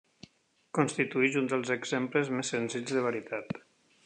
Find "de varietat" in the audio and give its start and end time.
2.99-3.59